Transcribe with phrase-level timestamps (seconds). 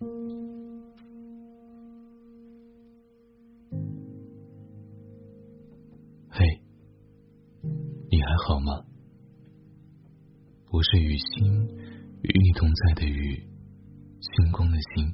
[0.00, 0.06] 嘿，
[8.08, 8.84] 你还好吗？
[10.70, 11.52] 我是雨星，
[12.22, 13.42] 与你同在的雨，
[14.20, 15.12] 星光的星。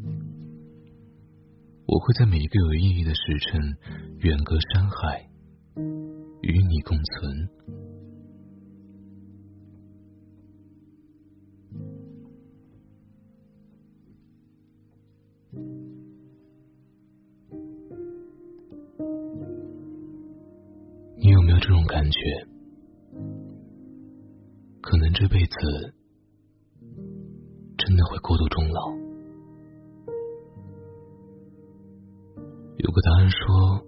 [1.86, 3.78] 我会在每一个有意义的时辰，
[4.18, 5.30] 远隔山海，
[6.42, 7.48] 与你共存。
[21.60, 22.18] 这种感觉？
[24.80, 25.94] 可能这辈子
[27.78, 28.90] 真的会孤独终老。
[32.76, 33.86] 有个答案说，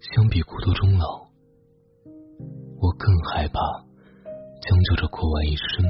[0.00, 1.30] 相比孤独终老，
[2.80, 3.60] 我更害怕
[4.60, 5.86] 将就着过完一生。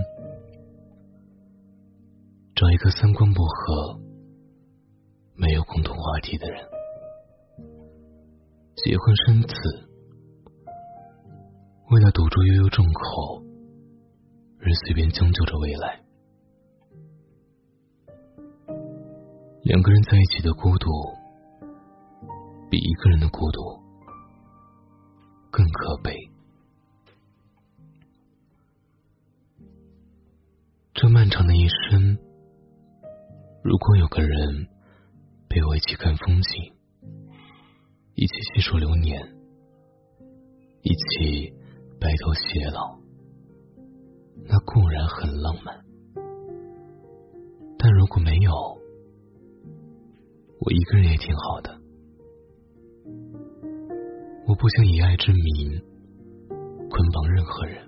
[2.54, 3.98] 找一个三观不合、
[5.34, 6.62] 没有共同话题的人。
[8.76, 9.89] 结婚生子，
[11.90, 13.42] 为了堵住悠悠众口，
[14.60, 16.00] 而随便将就着未来。
[19.64, 20.88] 两个人在一起的孤独，
[22.70, 23.60] 比一个人的孤独
[25.50, 26.14] 更可悲。
[30.94, 32.16] 这漫长的一生，
[33.64, 34.68] 如果有个人
[35.48, 36.72] 陪我一起看风景。
[38.14, 39.34] 一起细数流年，
[40.82, 41.54] 一起
[42.00, 42.98] 白头偕老，
[44.48, 45.84] 那固然很浪漫。
[47.78, 48.52] 但如果没有，
[50.60, 51.78] 我一个人也挺好的。
[54.46, 55.80] 我不想以爱之名
[56.88, 57.86] 捆绑任何人。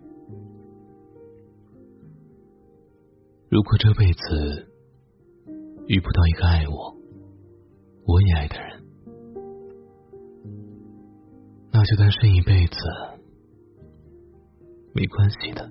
[3.49, 4.69] 如果这辈子
[5.87, 6.95] 遇不到一个爱我、
[8.07, 8.83] 我也爱的人，
[11.73, 12.77] 那就单身一辈子，
[14.95, 15.71] 没关系的。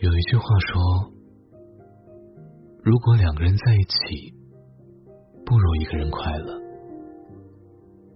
[0.00, 1.12] 有一句话说，
[2.82, 4.34] 如果两个人在一起
[5.46, 6.60] 不如一个人快乐，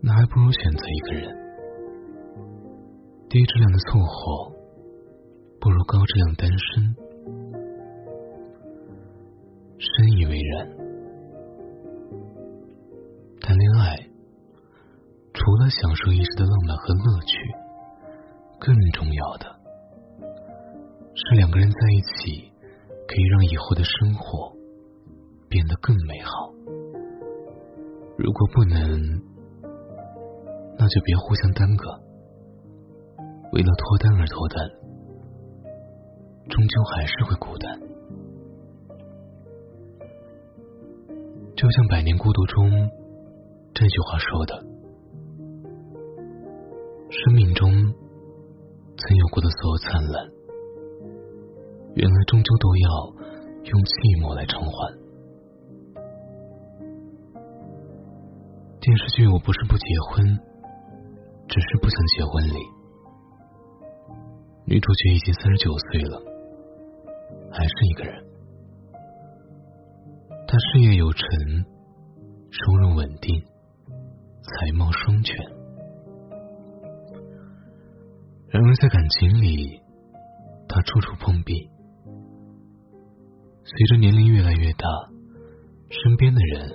[0.03, 1.37] 那还不如选择一个人。
[3.29, 4.53] 低质量的凑合，
[5.61, 6.97] 不如高质量单身。
[9.79, 10.96] 深以为然。
[15.71, 17.37] 享受一时的浪漫和乐趣，
[18.59, 19.47] 更重要的
[21.15, 22.53] 是两个人在一起，
[23.07, 24.53] 可以让以后的生活
[25.49, 26.53] 变得更美好。
[28.19, 29.23] 如果不能，
[30.79, 31.91] 那就别互相耽搁。
[33.53, 34.69] 为了脱单而脱单，
[36.49, 37.81] 终究还是会孤单。
[41.57, 42.91] 就像《百年孤独》中。
[43.79, 44.65] 这句话说的，
[47.25, 50.31] 生命中曾有过的所有灿烂，
[51.95, 52.89] 原来终究都要
[53.65, 54.69] 用寂寞来偿还。
[58.81, 60.39] 电视剧《我不是不结婚，
[61.49, 62.59] 只是不想结婚》里，
[64.67, 66.21] 女主角已经三十九岁了，
[67.51, 68.13] 还是一个人。
[70.47, 71.27] 她事业有成，
[72.51, 73.43] 收入稳定。
[74.47, 75.35] 才貌双全，
[78.49, 79.81] 然而在感情里，
[80.69, 81.69] 他处处碰壁。
[83.65, 84.87] 随着年龄越来越大，
[85.91, 86.69] 身边的人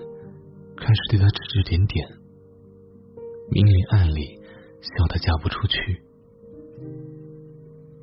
[0.76, 2.06] 开始对他指指点点，
[3.50, 4.38] 明里暗里
[4.82, 6.04] 笑他嫁不出去。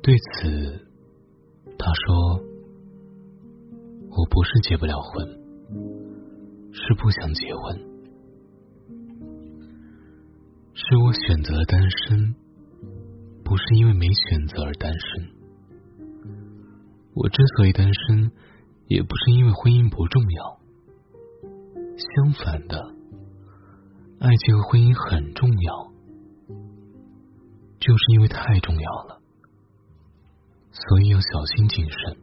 [0.01, 0.87] 对此，
[1.77, 2.39] 他说
[4.09, 5.27] ：“我不是结不了婚，
[6.73, 7.77] 是不想结婚。”
[10.73, 12.35] 是我选择了单身，
[13.49, 15.27] 不是因为没选择而单身。
[17.15, 18.31] 我之所以单身，
[18.85, 20.59] 也不是因为婚姻不重要，
[21.97, 22.93] 相反的，
[24.19, 25.91] 爱情和婚姻很重要，
[27.79, 29.19] 就是因为太重要了，
[30.69, 32.17] 所以要小心谨慎。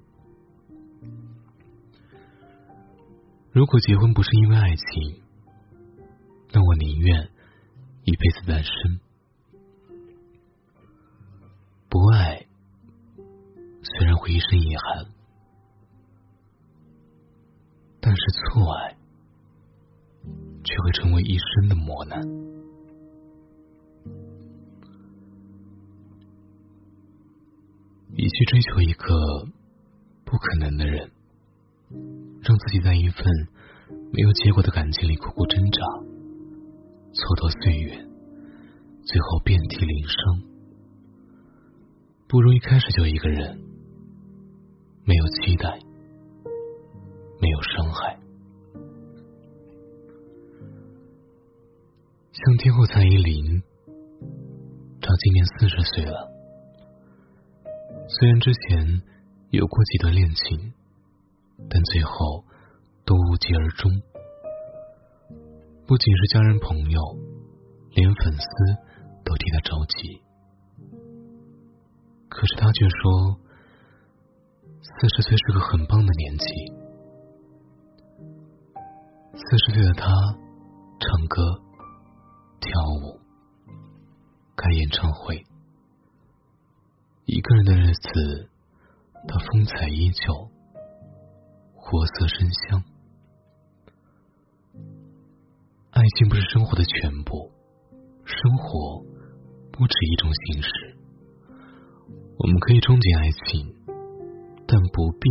[3.50, 5.22] 如果结婚不是因为爱情，
[6.52, 7.30] 那我宁愿。
[8.04, 9.00] 一辈子单身，
[11.98, 12.46] 不爱
[13.82, 15.06] 虽然会一生遗憾，
[18.02, 18.94] 但是错爱
[20.62, 22.20] 却会成为一生的磨难。
[28.14, 29.46] 与其追求一个
[30.26, 31.10] 不可能的人，
[32.42, 33.24] 让自己在一份
[34.12, 35.80] 没有结果的感情里苦苦挣扎，
[37.14, 38.06] 蹉跎岁月，
[39.06, 40.55] 最后遍体鳞伤，
[42.28, 43.56] 不如一开始就一个人，
[45.04, 45.78] 没有期待，
[47.40, 48.18] 没有伤害。
[52.32, 53.62] 像天后蔡依林，
[55.00, 56.28] 她今年四十岁了。
[58.08, 59.02] 虽然之前
[59.50, 60.72] 有过几段恋情，
[61.70, 62.44] 但最后
[63.04, 63.90] 都无疾而终。
[65.86, 67.00] 不仅是家人朋友，
[67.94, 68.46] 连粉丝
[69.24, 70.25] 都替她着急。
[72.28, 73.40] 可是他却说，
[74.82, 76.46] 四十岁是个很棒的年纪。
[79.34, 80.06] 四十岁的他，
[81.00, 81.62] 唱歌。
[82.58, 83.20] 跳舞，
[84.56, 85.44] 开演唱会，
[87.26, 88.48] 一个人的日子，
[89.28, 90.50] 他风采依旧，
[91.74, 92.82] 活色生香。
[95.90, 97.52] 爱情不是生活的全部，
[98.24, 99.04] 生活
[99.70, 100.95] 不止一种形式。
[102.46, 103.74] 我们可以憧憬爱情，
[104.68, 105.26] 但不必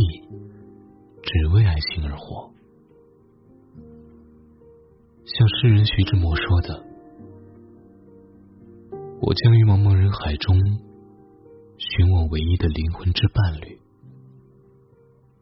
[1.24, 2.52] 只为爱情而活。
[5.24, 6.84] 像诗人徐志摩说的。
[9.22, 10.60] 我将于茫茫人海中
[11.78, 13.80] 寻我唯一的灵魂之伴侣，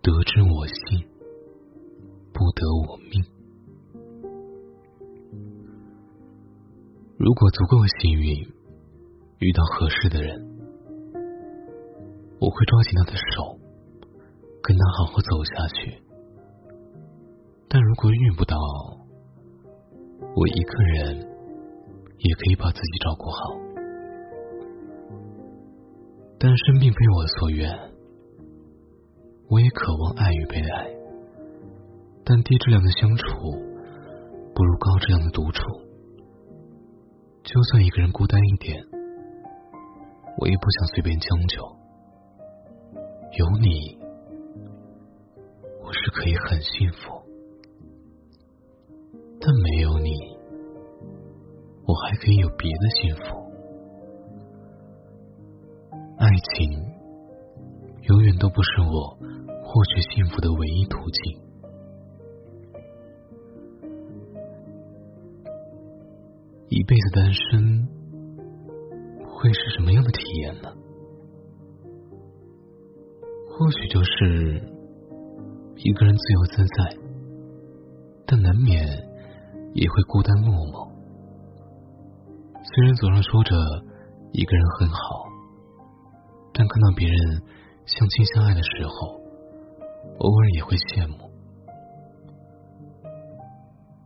[0.00, 1.02] 得之我幸，
[2.32, 3.24] 不得我命。
[7.18, 8.46] 如果足够幸运
[9.40, 10.53] 遇到合适的人，
[12.40, 13.58] 我会抓紧他的手，
[14.62, 16.02] 跟他好好走下去。
[17.68, 18.56] 但如果遇不到，
[20.36, 21.16] 我一个人
[22.18, 23.38] 也可以把自己照顾好。
[26.38, 27.70] 单身并非我所愿，
[29.48, 30.86] 我也渴望爱与被爱，
[32.24, 33.24] 但低质量的相处
[34.54, 35.62] 不如高质量的独处。
[37.42, 38.84] 就算一个人孤单一点，
[40.38, 41.83] 我也不想随便将就。
[43.36, 43.98] 有你，
[45.82, 47.20] 我是可以很幸福，
[49.40, 50.12] 但没有你，
[51.84, 53.44] 我还可以有别的幸福。
[56.16, 56.70] 爱情
[58.02, 59.18] 永远都不是我
[59.64, 61.42] 获取幸福的唯一途径。
[66.68, 67.88] 一辈子单身
[69.26, 70.72] 会是什么样的体验呢？
[73.64, 74.60] 或许就是
[75.76, 76.98] 一个人自由自在，
[78.26, 78.84] 但难免
[79.72, 80.92] 也会孤单落寞。
[82.62, 83.56] 虽然嘴上说着
[84.32, 85.24] 一个人很好。
[86.52, 87.42] 但看到别人
[87.86, 89.18] 相亲相爱的时候，
[90.18, 91.32] 偶尔也会羡慕。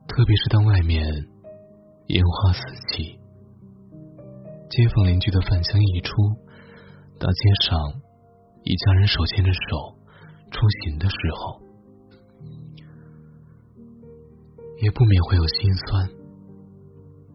[0.07, 1.05] 特别是当外面
[2.07, 2.61] 烟花四
[2.95, 3.19] 起，
[4.71, 6.15] 街坊邻居的饭香一出，
[7.19, 8.01] 大街上
[8.65, 9.97] 一家人手牵着手
[10.51, 11.61] 出行的时候，
[14.83, 16.09] 也不免会有心酸、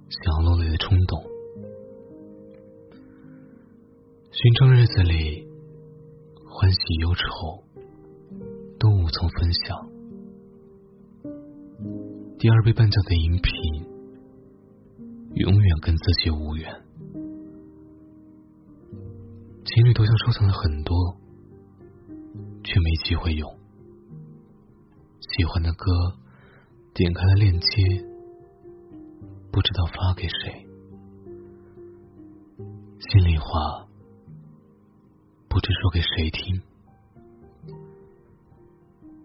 [0.10, 1.24] 想落泪的冲动。
[4.32, 5.48] 寻常日子里，
[6.50, 7.64] 欢喜忧愁
[8.80, 9.90] 都无从分享。
[12.38, 13.86] 第二杯半价的饮品，
[15.36, 16.83] 永远跟自己无缘。
[19.66, 21.18] 情侣头像收藏了很多，
[22.64, 23.50] 却没机会用。
[25.20, 25.92] 喜欢的歌，
[26.94, 27.68] 点开了链接，
[29.52, 30.68] 不知道发给谁。
[33.00, 33.88] 心里话。
[35.50, 36.60] 不知说给谁听，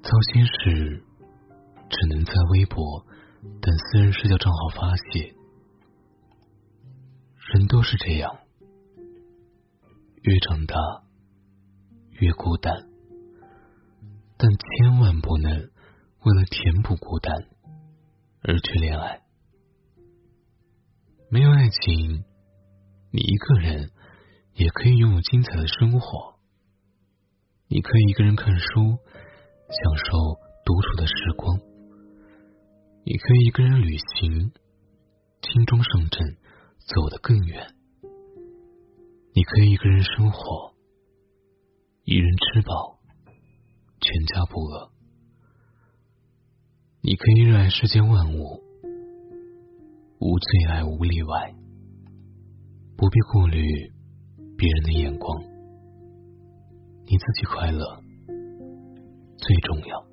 [0.02, 1.02] 操心事
[1.88, 3.02] 只能在微博
[3.62, 5.35] 等私人社交账号发泄。
[7.54, 8.37] 人都是这样，
[10.28, 10.75] 越长大
[12.11, 12.75] 越孤单，
[14.37, 17.35] 但千万不能为了填补孤单
[18.42, 19.23] 而去恋爱。
[21.30, 22.25] 没有爱情，
[23.11, 23.90] 你一个人。
[24.54, 26.35] 也可以拥有精彩的生活。
[27.68, 31.61] 你可以一个人看书，享受独处的时光；
[33.04, 34.50] 你可以一个人旅行，
[35.42, 36.38] 轻装上阵，
[36.80, 37.68] 走得更远；
[39.35, 40.75] 你可以一个人生活，
[42.04, 42.99] 一人吃饱，
[44.00, 44.90] 全家不饿；
[47.02, 48.62] 你可以热爱世间万物，
[50.20, 51.54] 无最爱无例外，
[52.97, 53.62] 不必顾虑。
[54.61, 55.40] 别人的眼光，
[57.06, 58.02] 你自己快乐
[59.37, 60.04] 最重要。